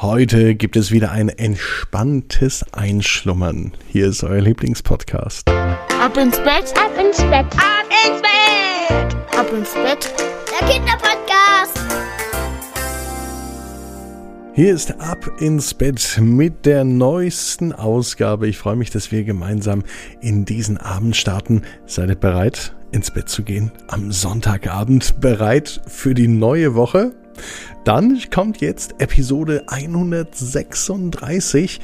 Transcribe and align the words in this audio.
Heute 0.00 0.54
gibt 0.54 0.76
es 0.76 0.92
wieder 0.92 1.10
ein 1.10 1.28
entspanntes 1.28 2.64
Einschlummern. 2.72 3.72
Hier 3.88 4.06
ist 4.06 4.22
euer 4.22 4.40
Lieblingspodcast. 4.40 5.50
Ab 5.50 6.16
ins 6.16 6.36
Bett, 6.36 6.72
ab 6.78 6.92
ins 6.96 7.16
Bett, 7.16 7.46
ab 7.56 7.88
ins 8.06 8.22
Bett, 8.22 9.16
ab 9.36 9.52
ins 9.52 9.74
Bett. 9.74 10.14
Der 10.52 10.68
Kinderpodcast. 10.68 11.80
Hier 14.54 14.72
ist 14.72 15.00
Ab 15.00 15.28
ins 15.40 15.74
Bett 15.74 16.20
mit 16.22 16.64
der 16.64 16.84
neuesten 16.84 17.72
Ausgabe. 17.72 18.46
Ich 18.46 18.56
freue 18.56 18.76
mich, 18.76 18.90
dass 18.90 19.10
wir 19.10 19.24
gemeinsam 19.24 19.82
in 20.20 20.44
diesen 20.44 20.76
Abend 20.76 21.16
starten. 21.16 21.62
Seid 21.86 22.10
ihr 22.10 22.14
bereit, 22.14 22.76
ins 22.92 23.10
Bett 23.10 23.28
zu 23.28 23.42
gehen? 23.42 23.72
Am 23.88 24.12
Sonntagabend 24.12 25.20
bereit 25.20 25.80
für 25.88 26.14
die 26.14 26.28
neue 26.28 26.76
Woche? 26.76 27.16
Dann 27.84 28.20
kommt 28.30 28.60
jetzt 28.60 28.94
Episode 28.98 29.64
136. 29.66 31.80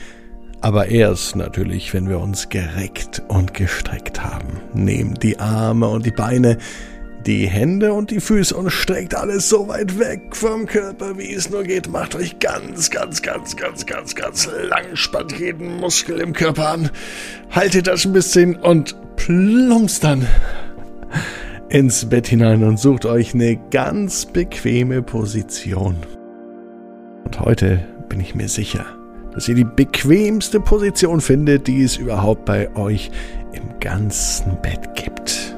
Aber 0.60 0.88
erst 0.88 1.36
natürlich, 1.36 1.92
wenn 1.92 2.08
wir 2.08 2.20
uns 2.20 2.48
gereckt 2.48 3.22
und 3.28 3.52
gestreckt 3.52 4.24
haben. 4.24 4.60
Nehmt 4.72 5.22
die 5.22 5.38
Arme 5.38 5.88
und 5.88 6.06
die 6.06 6.10
Beine, 6.10 6.56
die 7.26 7.46
Hände 7.46 7.92
und 7.92 8.10
die 8.10 8.20
Füße 8.20 8.56
und 8.56 8.70
streckt 8.70 9.14
alles 9.14 9.48
so 9.48 9.68
weit 9.68 9.98
weg 9.98 10.34
vom 10.34 10.66
Körper, 10.66 11.16
wie 11.18 11.32
es 11.32 11.50
nur 11.50 11.64
geht. 11.64 11.90
Macht 11.90 12.14
euch 12.14 12.38
ganz, 12.38 12.90
ganz, 12.90 13.22
ganz, 13.22 13.56
ganz, 13.56 13.86
ganz, 13.86 14.14
ganz 14.14 14.48
lang. 14.68 14.84
Spannt 14.94 15.38
jeden 15.38 15.80
Muskel 15.80 16.20
im 16.20 16.32
Körper 16.32 16.70
an. 16.70 16.90
Haltet 17.50 17.86
das 17.86 18.04
ein 18.04 18.12
bisschen 18.12 18.56
und 18.56 18.96
plumpst 19.16 20.04
dann 20.04 20.26
ins 21.68 22.04
Bett 22.04 22.26
hinein 22.26 22.62
und 22.62 22.78
sucht 22.78 23.06
euch 23.06 23.34
eine 23.34 23.56
ganz 23.70 24.26
bequeme 24.26 25.02
Position. 25.02 25.96
Und 27.24 27.40
heute 27.40 27.84
bin 28.08 28.20
ich 28.20 28.34
mir 28.34 28.48
sicher, 28.48 28.84
dass 29.32 29.48
ihr 29.48 29.54
die 29.54 29.64
bequemste 29.64 30.60
Position 30.60 31.20
findet, 31.20 31.66
die 31.66 31.82
es 31.82 31.96
überhaupt 31.96 32.44
bei 32.44 32.74
euch 32.76 33.10
im 33.52 33.80
ganzen 33.80 34.60
Bett 34.62 34.94
gibt. 34.94 35.56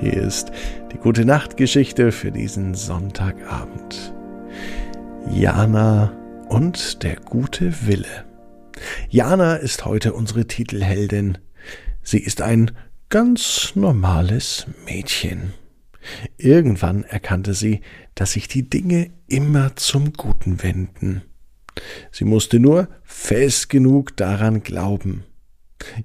Hier 0.00 0.14
ist 0.14 0.52
die 0.92 0.98
gute 0.98 1.24
Nachtgeschichte 1.24 2.12
für 2.12 2.30
diesen 2.30 2.74
Sonntagabend. 2.74 4.14
Jana 5.30 6.12
und 6.48 7.02
der 7.02 7.16
gute 7.16 7.86
Wille. 7.86 8.24
Jana 9.08 9.56
ist 9.56 9.84
heute 9.84 10.12
unsere 10.12 10.46
Titelheldin. 10.46 11.38
Sie 12.02 12.20
ist 12.20 12.40
ein 12.42 12.70
ganz 13.08 13.72
normales 13.74 14.66
Mädchen. 14.84 15.52
Irgendwann 16.38 17.04
erkannte 17.04 17.54
sie, 17.54 17.80
dass 18.14 18.32
sich 18.32 18.48
die 18.48 18.68
Dinge 18.68 19.10
immer 19.26 19.76
zum 19.76 20.12
Guten 20.12 20.62
wenden. 20.62 21.22
Sie 22.10 22.24
musste 22.24 22.58
nur 22.58 22.88
fest 23.02 23.68
genug 23.68 24.16
daran 24.16 24.62
glauben. 24.62 25.24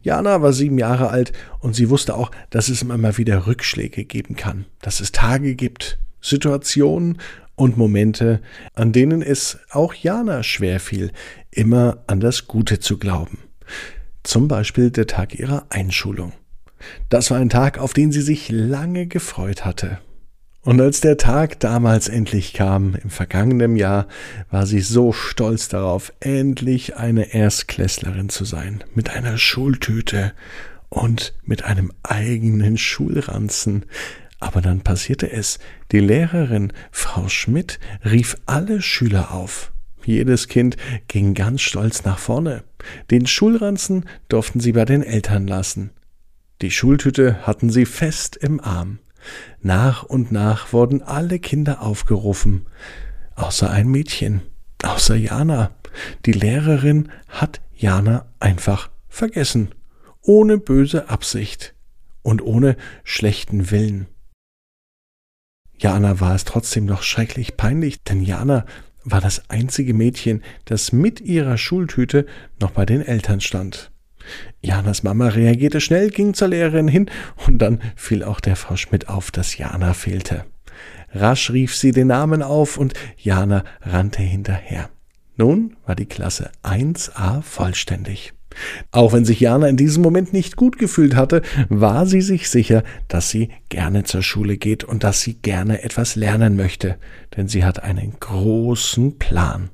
Jana 0.01 0.41
war 0.41 0.53
sieben 0.53 0.77
Jahre 0.77 1.09
alt 1.09 1.31
und 1.59 1.75
sie 1.75 1.89
wusste 1.89 2.15
auch, 2.15 2.31
dass 2.49 2.69
es 2.69 2.81
immer 2.81 3.17
wieder 3.17 3.47
Rückschläge 3.47 4.03
geben 4.03 4.35
kann, 4.35 4.65
dass 4.81 4.99
es 4.99 5.11
Tage 5.11 5.55
gibt, 5.55 5.97
Situationen 6.19 7.19
und 7.55 7.77
Momente, 7.77 8.41
an 8.73 8.91
denen 8.91 9.21
es 9.21 9.59
auch 9.69 9.93
Jana 9.93 10.43
schwer 10.43 10.79
fiel, 10.79 11.11
immer 11.51 12.03
an 12.07 12.19
das 12.19 12.47
Gute 12.47 12.79
zu 12.79 12.97
glauben. 12.97 13.39
Zum 14.23 14.47
Beispiel 14.47 14.91
der 14.91 15.07
Tag 15.07 15.35
ihrer 15.39 15.65
Einschulung. 15.69 16.33
Das 17.09 17.31
war 17.31 17.37
ein 17.37 17.49
Tag, 17.49 17.77
auf 17.77 17.93
den 17.93 18.11
sie 18.11 18.21
sich 18.21 18.49
lange 18.49 19.07
gefreut 19.07 19.65
hatte. 19.65 19.99
Und 20.63 20.79
als 20.79 21.01
der 21.01 21.17
Tag 21.17 21.59
damals 21.59 22.07
endlich 22.07 22.53
kam, 22.53 22.93
im 22.95 23.09
vergangenen 23.09 23.75
Jahr, 23.75 24.07
war 24.51 24.67
sie 24.67 24.81
so 24.81 25.11
stolz 25.11 25.69
darauf, 25.69 26.13
endlich 26.19 26.97
eine 26.97 27.33
Erstklässlerin 27.33 28.29
zu 28.29 28.45
sein, 28.45 28.83
mit 28.93 29.09
einer 29.09 29.39
Schultüte 29.39 30.33
und 30.89 31.33
mit 31.43 31.63
einem 31.63 31.91
eigenen 32.03 32.77
Schulranzen. 32.77 33.85
Aber 34.39 34.61
dann 34.61 34.81
passierte 34.81 35.31
es. 35.31 35.57
Die 35.91 35.99
Lehrerin, 35.99 36.73
Frau 36.91 37.27
Schmidt, 37.27 37.79
rief 38.05 38.37
alle 38.45 38.83
Schüler 38.83 39.31
auf. 39.31 39.71
Jedes 40.03 40.47
Kind 40.47 40.77
ging 41.07 41.33
ganz 41.33 41.61
stolz 41.61 42.03
nach 42.05 42.19
vorne. 42.19 42.63
Den 43.09 43.25
Schulranzen 43.25 44.05
durften 44.29 44.59
sie 44.59 44.73
bei 44.73 44.85
den 44.85 45.03
Eltern 45.03 45.47
lassen. 45.47 45.91
Die 46.61 46.71
Schultüte 46.71 47.47
hatten 47.47 47.71
sie 47.71 47.85
fest 47.85 48.35
im 48.35 48.59
Arm. 48.59 48.99
Nach 49.61 50.03
und 50.03 50.31
nach 50.31 50.73
wurden 50.73 51.01
alle 51.01 51.39
Kinder 51.39 51.81
aufgerufen, 51.81 52.67
außer 53.35 53.69
ein 53.69 53.87
Mädchen, 53.87 54.41
außer 54.83 55.15
Jana. 55.15 55.71
Die 56.25 56.31
Lehrerin 56.31 57.11
hat 57.27 57.61
Jana 57.75 58.27
einfach 58.39 58.89
vergessen, 59.09 59.73
ohne 60.21 60.57
böse 60.57 61.09
Absicht 61.09 61.73
und 62.21 62.41
ohne 62.43 62.77
schlechten 63.03 63.71
Willen. 63.71 64.07
Jana 65.77 66.19
war 66.19 66.35
es 66.35 66.45
trotzdem 66.45 66.85
noch 66.85 67.01
schrecklich 67.01 67.57
peinlich, 67.57 68.03
denn 68.03 68.21
Jana 68.21 68.65
war 69.03 69.19
das 69.19 69.49
einzige 69.49 69.95
Mädchen, 69.95 70.43
das 70.65 70.91
mit 70.91 71.21
ihrer 71.21 71.57
Schultüte 71.57 72.27
noch 72.59 72.69
bei 72.69 72.85
den 72.85 73.01
Eltern 73.01 73.41
stand. 73.41 73.91
Janas 74.61 75.03
Mama 75.03 75.29
reagierte 75.29 75.81
schnell, 75.81 76.09
ging 76.09 76.33
zur 76.33 76.49
Lehrerin 76.49 76.87
hin 76.87 77.09
und 77.47 77.59
dann 77.59 77.81
fiel 77.95 78.23
auch 78.23 78.39
der 78.39 78.55
Frau 78.55 78.75
Schmidt 78.75 79.09
auf, 79.09 79.31
dass 79.31 79.57
Jana 79.57 79.93
fehlte. 79.93 80.45
Rasch 81.13 81.51
rief 81.51 81.75
sie 81.75 81.91
den 81.91 82.07
Namen 82.07 82.41
auf 82.41 82.77
und 82.77 82.93
Jana 83.17 83.63
rannte 83.81 84.21
hinterher. 84.21 84.89
Nun 85.35 85.75
war 85.85 85.95
die 85.95 86.05
Klasse 86.05 86.51
1a 86.63 87.41
vollständig. 87.41 88.33
Auch 88.91 89.13
wenn 89.13 89.25
sich 89.25 89.39
Jana 89.39 89.67
in 89.67 89.77
diesem 89.77 90.03
Moment 90.03 90.33
nicht 90.33 90.55
gut 90.55 90.77
gefühlt 90.77 91.15
hatte, 91.15 91.41
war 91.69 92.05
sie 92.05 92.21
sich 92.21 92.49
sicher, 92.49 92.83
dass 93.07 93.29
sie 93.29 93.49
gerne 93.69 94.03
zur 94.03 94.23
Schule 94.23 94.57
geht 94.57 94.83
und 94.83 95.03
dass 95.03 95.21
sie 95.21 95.35
gerne 95.35 95.83
etwas 95.83 96.15
lernen 96.15 96.55
möchte, 96.55 96.97
denn 97.35 97.47
sie 97.47 97.63
hat 97.63 97.83
einen 97.83 98.19
großen 98.19 99.17
Plan. 99.17 99.69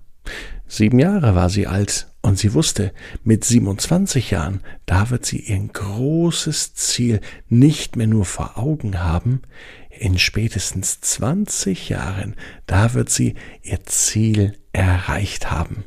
Sieben 0.67 1.00
Jahre 1.00 1.34
war 1.34 1.50
sie 1.50 1.66
alt 1.66 2.07
und 2.28 2.38
sie 2.38 2.54
wusste, 2.54 2.92
mit 3.24 3.46
27 3.46 4.32
Jahren, 4.32 4.60
da 4.86 5.10
wird 5.10 5.26
sie 5.26 5.40
ihr 5.40 5.60
großes 5.60 6.74
Ziel 6.74 7.22
nicht 7.48 7.96
mehr 7.96 8.08
nur 8.08 8.26
vor 8.26 8.58
Augen 8.58 9.02
haben, 9.02 9.44
in 9.90 10.20
spätestens 10.20 11.00
20 11.00 11.88
Jahren, 11.88 12.36
da 12.66 12.94
wird 12.94 13.10
sie 13.10 13.36
ihr 13.64 13.80
Ziel 13.86 14.58
erreicht 14.74 15.50
haben. 15.50 15.86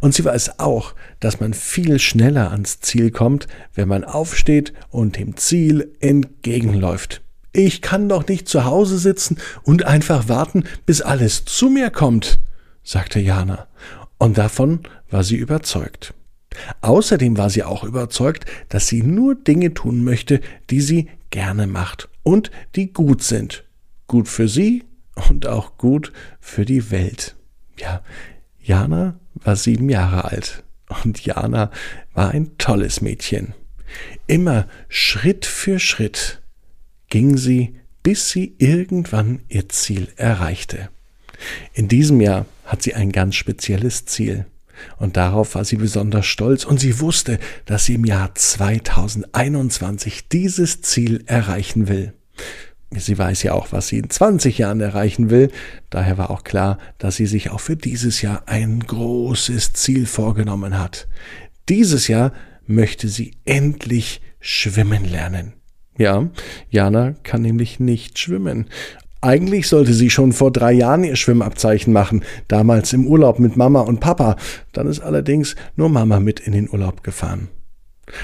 Und 0.00 0.14
sie 0.14 0.24
weiß 0.24 0.60
auch, 0.60 0.94
dass 1.18 1.40
man 1.40 1.54
viel 1.54 1.98
schneller 1.98 2.52
ans 2.52 2.78
Ziel 2.78 3.10
kommt, 3.10 3.48
wenn 3.74 3.88
man 3.88 4.04
aufsteht 4.04 4.72
und 4.90 5.16
dem 5.16 5.36
Ziel 5.36 5.96
entgegenläuft. 5.98 7.20
Ich 7.52 7.82
kann 7.82 8.08
doch 8.08 8.28
nicht 8.28 8.48
zu 8.48 8.64
Hause 8.64 8.96
sitzen 8.96 9.38
und 9.64 9.84
einfach 9.84 10.28
warten, 10.28 10.62
bis 10.86 11.02
alles 11.02 11.44
zu 11.46 11.68
mir 11.68 11.90
kommt, 11.90 12.38
sagte 12.84 13.18
Jana. 13.18 13.66
Und 14.18 14.38
davon 14.38 14.80
war 15.10 15.24
sie 15.24 15.36
überzeugt. 15.36 16.14
Außerdem 16.80 17.36
war 17.36 17.50
sie 17.50 17.62
auch 17.62 17.84
überzeugt, 17.84 18.46
dass 18.68 18.88
sie 18.88 19.02
nur 19.02 19.34
Dinge 19.34 19.74
tun 19.74 20.02
möchte, 20.02 20.40
die 20.70 20.80
sie 20.80 21.08
gerne 21.30 21.66
macht 21.66 22.08
und 22.22 22.50
die 22.74 22.92
gut 22.92 23.22
sind. 23.22 23.64
Gut 24.06 24.28
für 24.28 24.48
sie 24.48 24.84
und 25.28 25.46
auch 25.46 25.78
gut 25.78 26.12
für 26.40 26.64
die 26.64 26.90
Welt. 26.90 27.36
Ja, 27.78 28.02
Jana 28.60 29.18
war 29.34 29.56
sieben 29.56 29.88
Jahre 29.88 30.24
alt 30.24 30.64
und 31.04 31.24
Jana 31.24 31.70
war 32.14 32.30
ein 32.30 32.56
tolles 32.58 33.00
Mädchen. 33.00 33.54
Immer 34.26 34.66
Schritt 34.88 35.46
für 35.46 35.78
Schritt 35.78 36.42
ging 37.08 37.36
sie, 37.36 37.76
bis 38.02 38.30
sie 38.30 38.54
irgendwann 38.58 39.40
ihr 39.48 39.68
Ziel 39.68 40.08
erreichte. 40.16 40.88
In 41.72 41.88
diesem 41.88 42.20
Jahr 42.20 42.46
hat 42.68 42.82
sie 42.82 42.94
ein 42.94 43.10
ganz 43.10 43.34
spezielles 43.34 44.04
Ziel. 44.04 44.46
Und 44.96 45.16
darauf 45.16 45.56
war 45.56 45.64
sie 45.64 45.76
besonders 45.76 46.26
stolz 46.26 46.64
und 46.64 46.78
sie 46.78 47.00
wusste, 47.00 47.40
dass 47.64 47.86
sie 47.86 47.94
im 47.94 48.04
Jahr 48.04 48.32
2021 48.34 50.28
dieses 50.28 50.82
Ziel 50.82 51.24
erreichen 51.26 51.88
will. 51.88 52.12
Sie 52.90 53.18
weiß 53.18 53.42
ja 53.42 53.52
auch, 53.52 53.72
was 53.72 53.88
sie 53.88 53.98
in 53.98 54.08
20 54.08 54.58
Jahren 54.58 54.80
erreichen 54.80 55.30
will. 55.30 55.50
Daher 55.90 56.16
war 56.16 56.30
auch 56.30 56.44
klar, 56.44 56.78
dass 56.98 57.16
sie 57.16 57.26
sich 57.26 57.50
auch 57.50 57.60
für 57.60 57.76
dieses 57.76 58.22
Jahr 58.22 58.44
ein 58.46 58.80
großes 58.80 59.72
Ziel 59.72 60.06
vorgenommen 60.06 60.78
hat. 60.78 61.08
Dieses 61.68 62.08
Jahr 62.08 62.32
möchte 62.66 63.08
sie 63.08 63.36
endlich 63.44 64.22
schwimmen 64.40 65.04
lernen. 65.04 65.54
Ja, 65.98 66.30
Jana 66.70 67.14
kann 67.24 67.42
nämlich 67.42 67.80
nicht 67.80 68.18
schwimmen. 68.18 68.68
Eigentlich 69.20 69.68
sollte 69.68 69.92
sie 69.94 70.10
schon 70.10 70.32
vor 70.32 70.52
drei 70.52 70.72
Jahren 70.72 71.02
ihr 71.02 71.16
Schwimmabzeichen 71.16 71.92
machen, 71.92 72.22
damals 72.46 72.92
im 72.92 73.06
Urlaub 73.06 73.40
mit 73.40 73.56
Mama 73.56 73.80
und 73.80 74.00
Papa. 74.00 74.36
Dann 74.72 74.86
ist 74.86 75.00
allerdings 75.00 75.56
nur 75.74 75.88
Mama 75.88 76.20
mit 76.20 76.38
in 76.40 76.52
den 76.52 76.70
Urlaub 76.70 77.02
gefahren. 77.02 77.48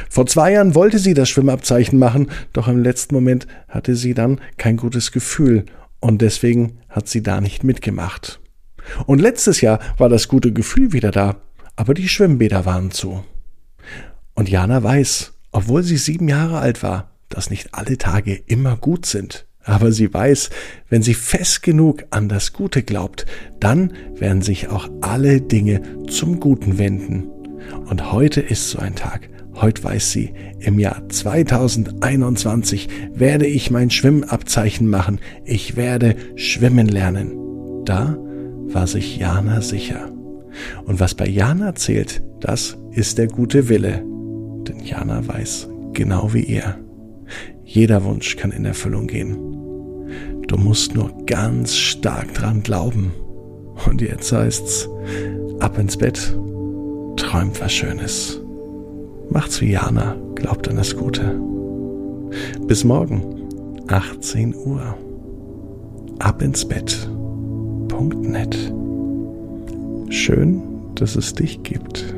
Vor 0.08 0.26
zwei 0.26 0.52
Jahren 0.52 0.75
wollte 0.75 0.99
sie 0.99 1.14
das 1.14 1.29
Schwimmabzeichen 1.29 1.99
machen, 1.99 2.31
doch 2.52 2.69
im 2.69 2.82
letzten 2.82 3.14
Moment 3.14 3.46
hatte 3.69 3.96
sie 3.96 4.14
dann 4.14 4.41
kein 4.56 4.76
gutes 4.76 5.12
Gefühl 5.12 5.67
und 6.00 6.23
deswegen 6.23 6.79
hat 6.88 7.08
sie 7.08 7.23
da 7.23 7.41
nicht 7.41 7.64
mitgemacht. 7.64 8.41
Und 9.06 9.20
letztes 9.20 9.61
Jahr 9.61 9.81
war 9.99 10.08
das 10.08 10.29
gute 10.29 10.52
Gefühl 10.52 10.93
wieder 10.93 11.11
da, 11.11 11.37
aber 11.76 11.94
die 11.94 12.08
Schwimmbäder 12.08 12.67
waren 12.67 12.91
zu. 12.91 13.25
Und 14.35 14.49
Jana 14.49 14.82
weiß, 14.82 15.32
obwohl 15.52 15.82
sie 15.82 15.96
sieben 15.96 16.29
Jahre 16.29 16.58
alt 16.58 16.82
war, 16.82 17.11
dass 17.29 17.50
nicht 17.50 17.75
alle 17.75 17.99
Tage 17.99 18.35
immer 18.35 18.76
gut 18.76 19.06
sind. 19.06 19.46
Aber 19.65 19.93
sie 19.93 20.13
weiß, 20.13 20.51
wenn 20.91 21.03
sie 21.03 21.15
fest 21.15 21.63
genug 21.63 22.05
an 22.11 22.29
das 22.29 22.53
Gute 22.53 22.83
glaubt, 22.83 23.27
dann 23.61 23.93
werden 24.17 24.43
sich 24.43 24.69
auch 24.69 24.89
alle 25.01 25.41
Dinge 25.41 25.81
zum 26.09 26.39
Guten 26.39 26.79
wenden. 26.79 27.25
Und 27.89 28.13
heute 28.13 28.41
ist 28.41 28.71
so 28.71 28.79
ein 28.79 28.95
Tag. 28.95 29.31
Heute 29.55 29.85
weiß 29.85 30.11
sie, 30.11 30.35
im 30.59 30.79
Jahr 30.79 31.09
2021 31.09 32.89
werde 33.15 33.47
ich 33.47 33.71
mein 33.71 33.91
Schwimmabzeichen 33.91 34.89
machen. 34.89 35.21
Ich 35.45 35.77
werde 35.77 36.17
schwimmen 36.37 36.89
lernen. 36.89 37.85
Da 37.85 38.19
war 38.67 38.87
sich 38.87 39.17
Jana 39.17 39.61
sicher. 39.61 40.11
Und 40.85 41.01
was 41.01 41.15
bei 41.15 41.27
Jana 41.27 41.75
zählt, 41.75 42.23
das 42.41 42.77
ist 42.93 43.19
der 43.19 43.29
gute 43.29 43.69
Wille. 43.69 44.05
Denn 44.67 44.81
Jana 44.85 45.27
weiß, 45.27 45.69
genau 45.93 46.35
wie 46.35 46.45
ihr, 46.45 46.79
jeder 47.65 48.05
Wunsch 48.05 48.37
kann 48.37 48.51
in 48.51 48.65
Erfüllung 48.65 49.07
gehen. 49.07 49.54
Du 50.55 50.61
musst 50.61 50.95
nur 50.95 51.11
ganz 51.27 51.75
stark 51.75 52.33
dran 52.35 52.62
glauben. 52.62 53.12
Und 53.89 54.01
jetzt 54.01 54.31
heißt's, 54.31 54.89
ab 55.59 55.77
ins 55.79 55.97
Bett, 55.97 56.33
träumt 57.17 57.61
was 57.61 57.73
Schönes. 57.73 58.41
Macht's 59.31 59.61
wie 59.61 59.73
Jana, 59.73 60.15
glaubt 60.37 60.69
an 60.69 60.77
das 60.77 60.97
Gute. 60.97 61.41
Bis 62.69 62.85
morgen, 62.85 63.49
18 63.89 64.55
Uhr. 64.55 64.97
Ab 66.21 66.41
ins 66.41 66.65
Bett.net. 66.65 68.56
Schön, 70.09 70.62
dass 70.95 71.17
es 71.17 71.35
dich 71.35 71.65
gibt. 71.65 72.15